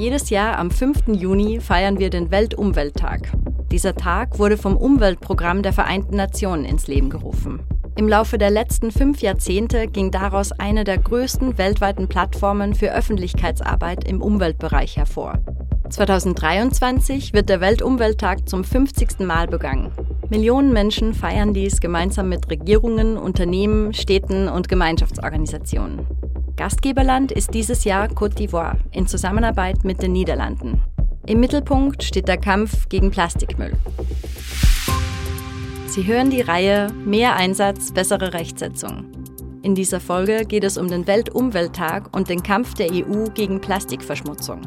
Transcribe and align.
Jedes 0.00 0.30
Jahr 0.30 0.58
am 0.58 0.70
5. 0.70 1.08
Juni 1.08 1.60
feiern 1.60 1.98
wir 1.98 2.08
den 2.08 2.30
Weltumwelttag. 2.30 3.32
Dieser 3.70 3.94
Tag 3.94 4.38
wurde 4.38 4.56
vom 4.56 4.74
Umweltprogramm 4.78 5.62
der 5.62 5.74
Vereinten 5.74 6.16
Nationen 6.16 6.64
ins 6.64 6.86
Leben 6.86 7.10
gerufen. 7.10 7.60
Im 7.98 8.08
Laufe 8.08 8.38
der 8.38 8.48
letzten 8.48 8.92
fünf 8.92 9.20
Jahrzehnte 9.20 9.88
ging 9.88 10.10
daraus 10.10 10.52
eine 10.52 10.84
der 10.84 10.96
größten 10.96 11.58
weltweiten 11.58 12.08
Plattformen 12.08 12.74
für 12.74 12.94
Öffentlichkeitsarbeit 12.94 14.08
im 14.08 14.22
Umweltbereich 14.22 14.96
hervor. 14.96 15.34
2023 15.90 17.34
wird 17.34 17.50
der 17.50 17.60
Weltumwelttag 17.60 18.48
zum 18.48 18.64
50. 18.64 19.18
Mal 19.18 19.48
begangen. 19.48 19.92
Millionen 20.30 20.72
Menschen 20.72 21.12
feiern 21.12 21.52
dies 21.52 21.78
gemeinsam 21.78 22.30
mit 22.30 22.48
Regierungen, 22.48 23.18
Unternehmen, 23.18 23.92
Städten 23.92 24.48
und 24.48 24.70
Gemeinschaftsorganisationen. 24.70 26.06
Gastgeberland 26.60 27.32
ist 27.32 27.54
dieses 27.54 27.84
Jahr 27.84 28.08
Côte 28.08 28.34
d'Ivoire 28.34 28.76
in 28.92 29.06
Zusammenarbeit 29.06 29.82
mit 29.82 30.02
den 30.02 30.12
Niederlanden. 30.12 30.82
Im 31.24 31.40
Mittelpunkt 31.40 32.02
steht 32.02 32.28
der 32.28 32.36
Kampf 32.36 32.90
gegen 32.90 33.10
Plastikmüll. 33.10 33.72
Sie 35.86 36.06
hören 36.06 36.28
die 36.28 36.42
Reihe 36.42 36.92
Mehr 36.92 37.34
Einsatz, 37.34 37.92
bessere 37.92 38.34
Rechtsetzung. 38.34 39.06
In 39.62 39.74
dieser 39.74 40.00
Folge 40.00 40.44
geht 40.44 40.64
es 40.64 40.76
um 40.76 40.88
den 40.88 41.06
Weltumwelttag 41.06 42.14
und 42.14 42.28
den 42.28 42.42
Kampf 42.42 42.74
der 42.74 42.90
EU 42.92 43.30
gegen 43.32 43.62
Plastikverschmutzung. 43.62 44.60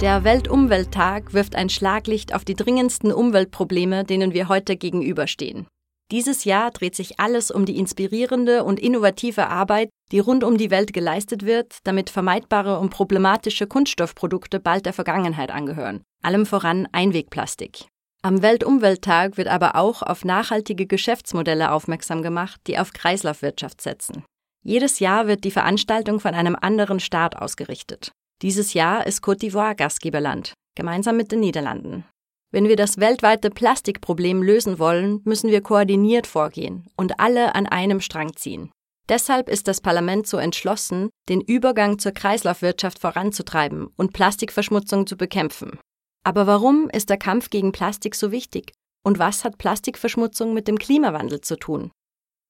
Der 0.00 0.24
Weltumwelttag 0.24 1.34
wirft 1.34 1.54
ein 1.54 1.68
Schlaglicht 1.68 2.34
auf 2.34 2.46
die 2.46 2.54
dringendsten 2.54 3.12
Umweltprobleme, 3.12 4.04
denen 4.04 4.32
wir 4.32 4.48
heute 4.48 4.76
gegenüberstehen. 4.76 5.66
Dieses 6.10 6.44
Jahr 6.44 6.70
dreht 6.70 6.96
sich 6.96 7.20
alles 7.20 7.50
um 7.50 7.66
die 7.66 7.76
inspirierende 7.76 8.64
und 8.64 8.80
innovative 8.80 9.48
Arbeit, 9.48 9.90
die 10.10 10.18
rund 10.18 10.42
um 10.42 10.56
die 10.56 10.70
Welt 10.70 10.94
geleistet 10.94 11.44
wird, 11.44 11.76
damit 11.84 12.08
vermeidbare 12.08 12.78
und 12.78 12.88
problematische 12.88 13.66
Kunststoffprodukte 13.66 14.58
bald 14.58 14.86
der 14.86 14.94
Vergangenheit 14.94 15.50
angehören, 15.50 16.02
allem 16.22 16.46
voran 16.46 16.88
Einwegplastik. 16.92 17.86
Am 18.22 18.40
Weltumwelttag 18.40 19.36
wird 19.36 19.48
aber 19.48 19.76
auch 19.76 20.00
auf 20.00 20.24
nachhaltige 20.24 20.86
Geschäftsmodelle 20.86 21.72
aufmerksam 21.72 22.22
gemacht, 22.22 22.62
die 22.66 22.78
auf 22.78 22.94
Kreislaufwirtschaft 22.94 23.82
setzen. 23.82 24.24
Jedes 24.62 24.98
Jahr 24.98 25.26
wird 25.26 25.44
die 25.44 25.50
Veranstaltung 25.50 26.20
von 26.20 26.32
einem 26.32 26.56
anderen 26.58 27.00
Staat 27.00 27.36
ausgerichtet. 27.36 28.12
Dieses 28.42 28.72
Jahr 28.72 29.06
ist 29.06 29.22
Côte 29.22 29.40
d'Ivoire 29.40 29.74
Gastgeberland, 29.74 30.54
gemeinsam 30.74 31.16
mit 31.16 31.30
den 31.30 31.40
Niederlanden. 31.40 32.04
Wenn 32.52 32.68
wir 32.68 32.76
das 32.76 32.98
weltweite 32.98 33.50
Plastikproblem 33.50 34.42
lösen 34.42 34.78
wollen, 34.78 35.20
müssen 35.24 35.50
wir 35.50 35.60
koordiniert 35.60 36.26
vorgehen 36.26 36.86
und 36.96 37.20
alle 37.20 37.54
an 37.54 37.66
einem 37.66 38.00
Strang 38.00 38.34
ziehen. 38.34 38.70
Deshalb 39.10 39.48
ist 39.48 39.68
das 39.68 39.80
Parlament 39.80 40.26
so 40.26 40.38
entschlossen, 40.38 41.10
den 41.28 41.40
Übergang 41.40 41.98
zur 41.98 42.12
Kreislaufwirtschaft 42.12 42.98
voranzutreiben 42.98 43.88
und 43.96 44.12
Plastikverschmutzung 44.12 45.06
zu 45.06 45.16
bekämpfen. 45.16 45.78
Aber 46.24 46.46
warum 46.46 46.88
ist 46.90 47.10
der 47.10 47.18
Kampf 47.18 47.50
gegen 47.50 47.72
Plastik 47.72 48.14
so 48.14 48.32
wichtig? 48.32 48.72
Und 49.04 49.18
was 49.18 49.44
hat 49.44 49.58
Plastikverschmutzung 49.58 50.54
mit 50.54 50.66
dem 50.66 50.78
Klimawandel 50.78 51.40
zu 51.40 51.56
tun? 51.56 51.90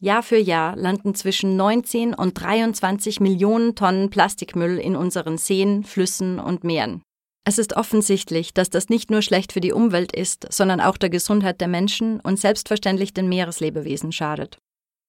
Jahr 0.03 0.23
für 0.23 0.39
Jahr 0.39 0.77
landen 0.77 1.15
zwischen 1.15 1.57
19 1.57 2.15
und 2.15 2.33
23 2.33 3.21
Millionen 3.21 3.75
Tonnen 3.75 4.09
Plastikmüll 4.09 4.79
in 4.79 4.97
unseren 4.97 5.37
Seen, 5.37 5.85
Flüssen 5.85 6.41
und 6.41 6.65
Meeren. 6.65 7.03
Es 7.45 7.59
ist 7.59 7.77
offensichtlich, 7.77 8.55
dass 8.55 8.71
das 8.71 8.89
nicht 8.89 9.11
nur 9.11 9.21
schlecht 9.21 9.53
für 9.53 9.61
die 9.61 9.73
Umwelt 9.73 10.13
ist, 10.13 10.47
sondern 10.51 10.81
auch 10.81 10.97
der 10.97 11.11
Gesundheit 11.11 11.61
der 11.61 11.69
Menschen 11.69 12.19
und 12.21 12.39
selbstverständlich 12.39 13.13
den 13.13 13.29
Meereslebewesen 13.29 14.11
schadet. 14.11 14.57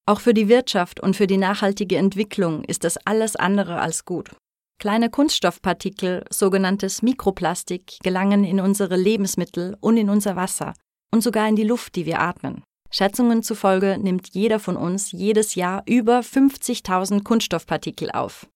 Auch 0.05 0.19
für 0.19 0.33
die 0.33 0.49
Wirtschaft 0.49 0.99
und 0.99 1.15
für 1.15 1.27
die 1.27 1.37
nachhaltige 1.37 1.95
Entwicklung 1.95 2.65
ist 2.65 2.83
das 2.83 2.97
alles 3.05 3.37
andere 3.37 3.79
als 3.79 4.03
gut. 4.03 4.31
Kleine 4.77 5.09
Kunststoffpartikel, 5.09 6.25
sogenanntes 6.29 7.01
Mikroplastik, 7.01 7.97
gelangen 8.03 8.43
in 8.43 8.59
unsere 8.59 8.97
Lebensmittel 8.97 9.77
und 9.79 9.95
in 9.95 10.09
unser 10.09 10.35
Wasser 10.35 10.73
und 11.13 11.21
sogar 11.21 11.47
in 11.47 11.55
die 11.55 11.63
Luft, 11.63 11.95
die 11.95 12.05
wir 12.05 12.19
atmen. 12.19 12.63
Schätzungen 12.91 13.41
zufolge 13.41 13.97
nimmt 13.97 14.29
jeder 14.33 14.59
von 14.59 14.75
uns 14.75 15.11
jedes 15.11 15.55
Jahr 15.55 15.83
über 15.85 16.19
50.000 16.19 17.23
Kunststoffpartikel 17.23 18.11
auf. 18.11 18.47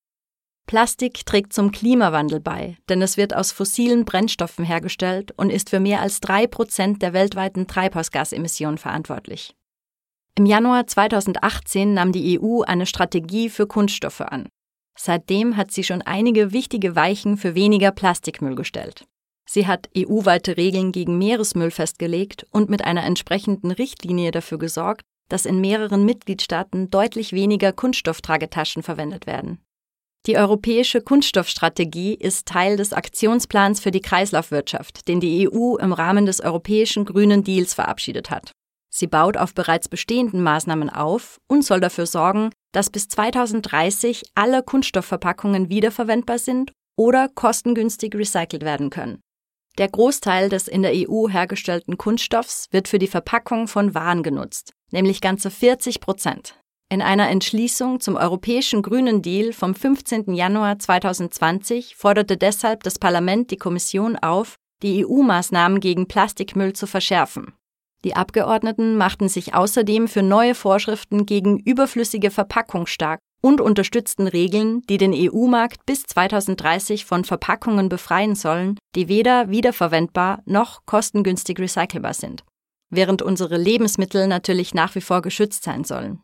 Plastik 0.67 1.25
trägt 1.25 1.53
zum 1.53 1.71
Klimawandel 1.71 2.39
bei, 2.39 2.75
denn 2.89 3.01
es 3.01 3.17
wird 3.17 3.35
aus 3.35 3.51
fossilen 3.51 4.03
Brennstoffen 4.03 4.65
hergestellt 4.65 5.31
und 5.37 5.51
ist 5.51 5.69
für 5.69 5.79
mehr 5.79 6.01
als 6.01 6.19
drei 6.19 6.47
Prozent 6.47 7.01
der 7.01 7.13
weltweiten 7.13 7.67
Treibhausgasemissionen 7.67 8.77
verantwortlich. 8.77 9.55
Im 10.37 10.45
Januar 10.45 10.85
2018 10.85 11.93
nahm 11.93 12.11
die 12.11 12.39
EU 12.39 12.61
eine 12.61 12.85
Strategie 12.85 13.49
für 13.49 13.67
Kunststoffe 13.67 14.21
an. 14.21 14.49
Seitdem 14.97 15.55
hat 15.55 15.71
sie 15.71 15.83
schon 15.83 16.01
einige 16.01 16.51
wichtige 16.51 16.95
Weichen 16.95 17.37
für 17.37 17.53
weniger 17.53 17.91
Plastikmüll 17.91 18.55
gestellt. 18.55 19.05
Sie 19.47 19.67
hat 19.67 19.89
EU-weite 19.95 20.57
Regeln 20.57 20.91
gegen 20.91 21.17
Meeresmüll 21.17 21.71
festgelegt 21.71 22.47
und 22.51 22.69
mit 22.69 22.83
einer 22.83 23.03
entsprechenden 23.03 23.71
Richtlinie 23.71 24.31
dafür 24.31 24.57
gesorgt, 24.57 25.01
dass 25.29 25.45
in 25.45 25.61
mehreren 25.61 26.05
Mitgliedstaaten 26.05 26.89
deutlich 26.89 27.31
weniger 27.33 27.71
Kunststofftragetaschen 27.71 28.83
verwendet 28.83 29.25
werden. 29.25 29.59
Die 30.25 30.37
europäische 30.37 31.01
Kunststoffstrategie 31.01 32.15
ist 32.15 32.47
Teil 32.47 32.77
des 32.77 32.93
Aktionsplans 32.93 33.79
für 33.79 33.91
die 33.91 34.01
Kreislaufwirtschaft, 34.01 35.07
den 35.07 35.19
die 35.19 35.47
EU 35.47 35.75
im 35.75 35.93
Rahmen 35.93 36.25
des 36.25 36.41
europäischen 36.41 37.05
Grünen 37.05 37.43
Deals 37.43 37.75
verabschiedet 37.75 38.31
hat. 38.31 38.51
Sie 38.89 39.07
baut 39.07 39.37
auf 39.37 39.53
bereits 39.53 39.87
bestehenden 39.87 40.41
Maßnahmen 40.41 40.89
auf 40.89 41.37
und 41.47 41.63
soll 41.63 41.79
dafür 41.79 42.07
sorgen, 42.07 42.49
dass 42.71 42.89
bis 42.89 43.07
2030 43.07 44.23
alle 44.33 44.63
Kunststoffverpackungen 44.63 45.69
wiederverwendbar 45.69 46.39
sind 46.39 46.71
oder 46.97 47.29
kostengünstig 47.29 48.15
recycelt 48.15 48.63
werden 48.63 48.89
können. 48.89 49.19
Der 49.77 49.89
Großteil 49.89 50.47
des 50.47 50.69
in 50.69 50.83
der 50.83 50.93
EU 50.93 51.27
hergestellten 51.27 51.97
Kunststoffs 51.97 52.67
wird 52.71 52.87
für 52.87 52.99
die 52.99 53.07
Verpackung 53.07 53.67
von 53.67 53.93
Waren 53.93 54.23
genutzt, 54.23 54.71
nämlich 54.91 55.19
ganze 55.19 55.51
40 55.51 55.99
Prozent. 55.99 56.55
In 56.89 57.01
einer 57.01 57.29
Entschließung 57.29 57.99
zum 57.99 58.15
Europäischen 58.15 58.81
Grünen 58.81 59.21
Deal 59.21 59.51
vom 59.51 59.75
15. 59.75 60.33
Januar 60.33 60.79
2020 60.79 61.95
forderte 61.95 62.37
deshalb 62.37 62.83
das 62.83 62.99
Parlament 62.99 63.51
die 63.51 63.57
Kommission 63.57 64.15
auf, 64.15 64.55
die 64.81 65.05
EU-Maßnahmen 65.05 65.81
gegen 65.81 66.07
Plastikmüll 66.07 66.73
zu 66.73 66.87
verschärfen. 66.87 67.53
Die 68.05 68.15
Abgeordneten 68.15 68.95
machten 68.97 69.27
sich 69.27 69.55
außerdem 69.55 70.07
für 70.07 70.21
neue 70.21 70.55
Vorschriften 70.55 71.25
gegen 71.25 71.59
überflüssige 71.59 72.31
Verpackung 72.31 72.85
stark 72.85 73.19
und 73.45 73.61
unterstützten 73.61 74.25
Regeln, 74.25 74.81
die 74.89 74.97
den 74.97 75.13
EU-Markt 75.13 75.85
bis 75.85 76.01
2030 76.01 77.05
von 77.05 77.23
Verpackungen 77.23 77.89
befreien 77.89 78.33
sollen, 78.33 78.75
die 78.95 79.07
weder 79.07 79.51
wiederverwendbar 79.51 80.41
noch 80.45 80.83
kostengünstig 80.87 81.59
recycelbar 81.59 82.15
sind, 82.15 82.43
während 82.89 83.21
unsere 83.21 83.57
Lebensmittel 83.57 84.25
natürlich 84.25 84.73
nach 84.73 84.95
wie 84.95 85.01
vor 85.01 85.21
geschützt 85.21 85.63
sein 85.63 85.83
sollen. 85.83 86.23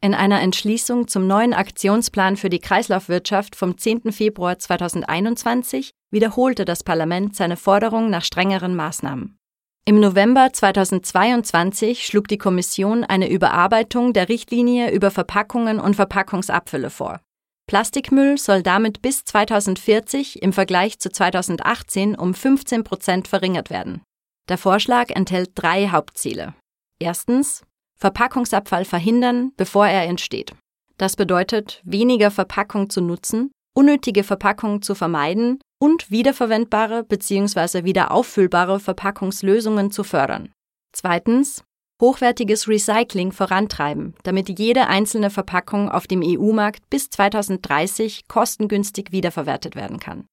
In 0.00 0.14
einer 0.14 0.40
Entschließung 0.40 1.08
zum 1.08 1.26
neuen 1.26 1.52
Aktionsplan 1.52 2.38
für 2.38 2.48
die 2.48 2.58
Kreislaufwirtschaft 2.58 3.54
vom 3.54 3.76
10. 3.76 4.10
Februar 4.10 4.58
2021 4.58 5.90
wiederholte 6.10 6.64
das 6.64 6.82
Parlament 6.82 7.36
seine 7.36 7.58
Forderung 7.58 8.08
nach 8.08 8.24
strengeren 8.24 8.74
Maßnahmen. 8.74 9.38
Im 9.84 9.98
November 9.98 10.52
2022 10.52 12.06
schlug 12.06 12.28
die 12.28 12.38
Kommission 12.38 13.02
eine 13.02 13.28
Überarbeitung 13.28 14.12
der 14.12 14.28
Richtlinie 14.28 14.92
über 14.92 15.10
Verpackungen 15.10 15.80
und 15.80 15.96
Verpackungsabfälle 15.96 16.88
vor. 16.88 17.20
Plastikmüll 17.66 18.38
soll 18.38 18.62
damit 18.62 19.02
bis 19.02 19.24
2040 19.24 20.40
im 20.40 20.52
Vergleich 20.52 21.00
zu 21.00 21.10
2018 21.10 22.14
um 22.14 22.32
15 22.32 22.84
Prozent 22.84 23.26
verringert 23.26 23.70
werden. 23.70 24.02
Der 24.48 24.56
Vorschlag 24.56 25.10
enthält 25.10 25.50
drei 25.56 25.88
Hauptziele. 25.88 26.54
Erstens 27.00 27.62
Verpackungsabfall 27.98 28.84
verhindern, 28.84 29.50
bevor 29.56 29.88
er 29.88 30.04
entsteht. 30.04 30.54
Das 30.96 31.16
bedeutet, 31.16 31.80
weniger 31.84 32.30
Verpackung 32.30 32.88
zu 32.88 33.00
nutzen, 33.00 33.50
unnötige 33.74 34.24
Verpackungen 34.24 34.82
zu 34.82 34.94
vermeiden 34.94 35.60
und 35.80 36.10
wiederverwendbare 36.10 37.04
bzw. 37.04 37.84
wiederauffüllbare 37.84 38.80
Verpackungslösungen 38.80 39.90
zu 39.90 40.04
fördern. 40.04 40.52
Zweitens, 40.92 41.64
hochwertiges 42.00 42.68
Recycling 42.68 43.32
vorantreiben, 43.32 44.14
damit 44.24 44.58
jede 44.58 44.88
einzelne 44.88 45.30
Verpackung 45.30 45.88
auf 45.88 46.06
dem 46.06 46.22
EU-Markt 46.22 46.88
bis 46.90 47.08
2030 47.10 48.28
kostengünstig 48.28 49.12
wiederverwertet 49.12 49.76
werden 49.76 50.00
kann. 50.00 50.26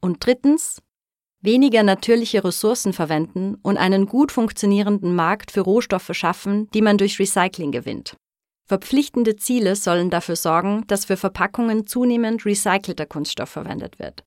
Und 0.00 0.24
drittens, 0.26 0.82
weniger 1.40 1.82
natürliche 1.82 2.42
Ressourcen 2.42 2.92
verwenden 2.92 3.56
und 3.62 3.76
einen 3.76 4.06
gut 4.06 4.32
funktionierenden 4.32 5.14
Markt 5.14 5.50
für 5.50 5.60
Rohstoffe 5.60 6.10
schaffen, 6.12 6.68
die 6.72 6.82
man 6.82 6.98
durch 6.98 7.18
Recycling 7.18 7.70
gewinnt. 7.70 8.16
Verpflichtende 8.66 9.36
Ziele 9.36 9.76
sollen 9.76 10.08
dafür 10.08 10.36
sorgen, 10.36 10.84
dass 10.86 11.04
für 11.04 11.16
Verpackungen 11.16 11.86
zunehmend 11.86 12.46
recycelter 12.46 13.06
Kunststoff 13.06 13.50
verwendet 13.50 13.98
wird. 13.98 14.24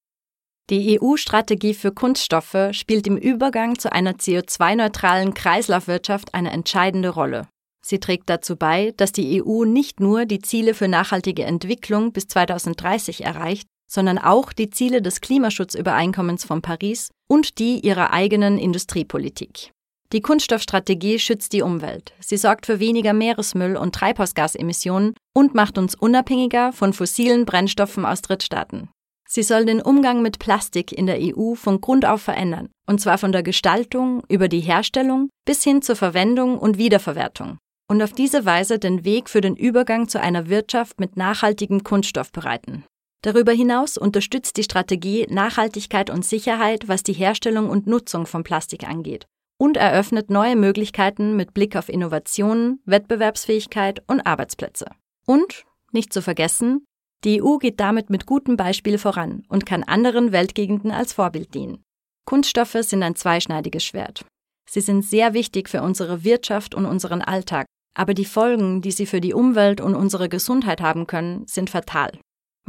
Die 0.70 1.00
EU-Strategie 1.00 1.74
für 1.74 1.92
Kunststoffe 1.92 2.70
spielt 2.72 3.08
im 3.08 3.18
Übergang 3.18 3.80
zu 3.80 3.92
einer 3.92 4.14
CO2-neutralen 4.14 5.34
Kreislaufwirtschaft 5.34 6.34
eine 6.34 6.52
entscheidende 6.52 7.10
Rolle. 7.10 7.48
Sie 7.82 8.00
trägt 8.00 8.30
dazu 8.30 8.58
bei, 8.58 8.94
dass 8.98 9.14
die 9.14 9.42
EU 9.42 9.64
nicht 9.64 10.02
nur 10.02 10.26
die 10.26 10.40
Ziele 10.40 10.74
für 10.74 10.90
nachhaltige 10.90 11.46
Entwicklung 11.46 12.12
bis 12.12 12.28
2030 12.28 13.24
erreicht, 13.24 13.68
sondern 13.90 14.18
auch 14.18 14.52
die 14.52 14.70
Ziele 14.70 15.02
des 15.02 15.22
Klimaschutzübereinkommens 15.22 16.44
von 16.44 16.62
Paris 16.62 17.10
und 17.30 17.60
die 17.60 17.80
ihrer 17.80 18.12
eigenen 18.12 18.58
Industriepolitik. 18.58 19.72
Die 20.14 20.22
Kunststoffstrategie 20.22 21.20
schützt 21.20 21.52
die 21.52 21.62
Umwelt. 21.62 22.14
Sie 22.22 22.38
sorgt 22.38 22.66
für 22.66 22.80
weniger 22.80 23.12
Meeresmüll 23.12 23.76
und 23.76 23.94
Treibhausgasemissionen 23.94 25.14
und 25.34 25.54
macht 25.54 25.78
uns 25.78 25.96
unabhängiger 25.96 26.72
von 26.72 26.94
fossilen 26.94 27.46
Brennstoffen 27.46 28.06
aus 28.06 28.22
Drittstaaten. 28.22 28.90
Sie 29.28 29.44
soll 29.44 29.66
den 29.66 29.82
Umgang 29.82 30.22
mit 30.22 30.40
Plastik 30.40 30.94
in 30.94 31.06
der 31.06 31.20
EU 31.20 31.56
von 31.56 31.82
Grund 31.82 32.06
auf 32.06 32.22
verändern, 32.22 32.70
und 32.86 33.02
zwar 33.02 33.18
von 33.18 33.34
der 33.34 33.44
Gestaltung 33.44 34.24
über 34.30 34.48
die 34.48 34.62
Herstellung 34.62 35.30
bis 35.46 35.66
hin 35.66 35.82
zur 35.82 35.98
Verwendung 35.98 36.58
und 36.58 36.78
Wiederverwertung, 36.78 37.58
und 37.90 38.02
auf 38.02 38.14
diese 38.14 38.46
Weise 38.46 38.80
den 38.80 39.04
Weg 39.04 39.30
für 39.30 39.42
den 39.42 39.58
Übergang 39.58 40.08
zu 40.08 40.22
einer 40.22 40.48
Wirtschaft 40.48 41.02
mit 41.02 41.18
nachhaltigem 41.18 41.84
Kunststoff 41.84 42.32
bereiten. 42.32 42.86
Darüber 43.24 43.52
hinaus 43.52 43.98
unterstützt 43.98 44.56
die 44.56 44.64
Strategie 44.64 45.28
Nachhaltigkeit 45.30 46.10
und 46.10 46.24
Sicherheit, 46.24 46.88
was 46.88 47.04
die 47.04 47.12
Herstellung 47.12 47.70
und 47.70 47.88
Nutzung 47.88 48.26
von 48.26 48.46
Plastik 48.46 48.88
angeht, 48.88 49.26
und 49.58 49.78
eröffnet 49.78 50.30
neue 50.30 50.56
Möglichkeiten 50.56 51.36
mit 51.36 51.54
Blick 51.54 51.76
auf 51.76 51.90
Innovationen, 51.90 52.82
Wettbewerbsfähigkeit 52.86 54.02
und 54.08 54.22
Arbeitsplätze. 54.22 54.86
Und, 55.26 55.64
nicht 55.92 56.14
zu 56.14 56.22
vergessen, 56.22 56.86
die 57.24 57.42
EU 57.42 57.58
geht 57.58 57.80
damit 57.80 58.10
mit 58.10 58.26
gutem 58.26 58.58
Beispiel 58.58 58.98
voran 58.98 59.44
und 59.50 59.66
kann 59.66 59.84
anderen 59.84 60.32
Weltgegenden 60.32 60.92
als 60.92 61.14
Vorbild 61.14 61.54
dienen. 61.54 61.84
Kunststoffe 62.26 62.78
sind 62.82 63.02
ein 63.04 63.16
zweischneidiges 63.16 63.84
Schwert. 63.84 64.26
Sie 64.70 64.82
sind 64.82 65.04
sehr 65.04 65.34
wichtig 65.34 65.70
für 65.70 65.82
unsere 65.82 66.24
Wirtschaft 66.24 66.76
und 66.76 66.86
unseren 66.86 67.22
Alltag, 67.22 67.66
aber 67.96 68.14
die 68.14 68.26
Folgen, 68.26 68.82
die 68.82 68.92
sie 68.92 69.06
für 69.06 69.22
die 69.22 69.34
Umwelt 69.34 69.82
und 69.82 69.96
unsere 69.96 70.30
Gesundheit 70.30 70.82
haben 70.82 71.08
können, 71.08 71.48
sind 71.48 71.70
fatal. 71.70 72.12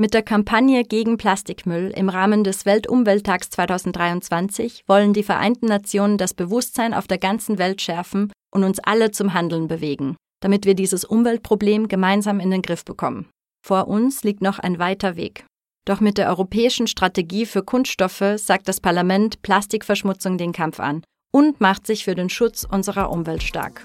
Mit 0.00 0.14
der 0.14 0.22
Kampagne 0.22 0.84
gegen 0.84 1.16
Plastikmüll 1.16 1.92
im 1.92 2.08
Rahmen 2.08 2.44
des 2.44 2.64
Weltumwelttags 2.64 3.50
2023 3.50 4.84
wollen 4.86 5.12
die 5.12 5.24
Vereinten 5.24 5.66
Nationen 5.66 6.18
das 6.18 6.34
Bewusstsein 6.34 6.94
auf 6.94 7.08
der 7.08 7.18
ganzen 7.18 7.58
Welt 7.58 7.82
schärfen 7.82 8.30
und 8.54 8.62
uns 8.62 8.78
alle 8.78 9.10
zum 9.10 9.34
Handeln 9.34 9.66
bewegen, 9.66 10.14
damit 10.40 10.66
wir 10.66 10.74
dieses 10.74 11.04
Umweltproblem 11.04 11.88
gemeinsam 11.88 12.38
in 12.38 12.52
den 12.52 12.62
Griff 12.62 12.84
bekommen. 12.84 13.28
Vor 13.66 13.88
uns 13.88 14.22
liegt 14.22 14.40
noch 14.40 14.60
ein 14.60 14.78
weiter 14.78 15.16
Weg. 15.16 15.44
Doch 15.84 15.98
mit 15.98 16.16
der 16.16 16.28
europäischen 16.28 16.86
Strategie 16.86 17.44
für 17.44 17.64
Kunststoffe 17.64 18.36
sagt 18.36 18.68
das 18.68 18.80
Parlament 18.80 19.42
Plastikverschmutzung 19.42 20.38
den 20.38 20.52
Kampf 20.52 20.78
an 20.78 21.02
und 21.32 21.60
macht 21.60 21.88
sich 21.88 22.04
für 22.04 22.14
den 22.14 22.30
Schutz 22.30 22.62
unserer 22.62 23.10
Umwelt 23.10 23.42
stark. 23.42 23.84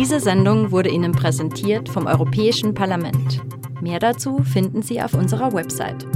Diese 0.00 0.18
Sendung 0.18 0.70
wurde 0.70 0.88
Ihnen 0.88 1.12
präsentiert 1.12 1.90
vom 1.90 2.06
Europäischen 2.06 2.72
Parlament. 2.72 3.42
Mehr 3.82 3.98
dazu 3.98 4.42
finden 4.42 4.80
Sie 4.80 5.02
auf 5.02 5.12
unserer 5.12 5.52
Website. 5.52 6.06